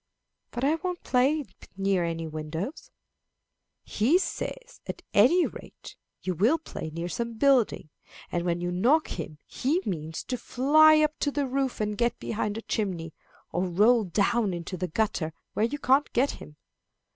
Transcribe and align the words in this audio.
"But 0.49 0.63
I 0.63 0.73
won't 0.83 1.03
play 1.03 1.45
near 1.77 2.03
any 2.03 2.25
windows." 2.25 2.89
"He 3.83 4.17
says, 4.17 4.81
at 4.87 5.03
any 5.13 5.45
rate 5.45 5.95
you 6.23 6.33
will 6.33 6.57
play 6.57 6.89
near 6.89 7.07
some 7.07 7.35
building, 7.37 7.91
and 8.31 8.43
when 8.43 8.61
you 8.61 8.71
knock 8.71 9.09
him 9.19 9.37
he 9.45 9.79
means 9.85 10.23
to 10.23 10.37
fly 10.39 10.97
up 11.01 11.19
to 11.19 11.29
the 11.29 11.45
roof 11.45 11.79
and 11.79 11.95
get 11.95 12.17
behind 12.17 12.57
a 12.57 12.63
chimney, 12.63 13.13
or 13.51 13.67
roll 13.67 14.03
down 14.03 14.55
into 14.55 14.75
the 14.75 14.87
gutter 14.87 15.33
where 15.53 15.65
you 15.65 15.77
can't 15.77 16.11
get 16.13 16.31
him." 16.31 16.55